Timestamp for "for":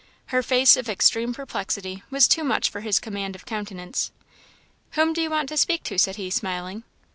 2.71-2.81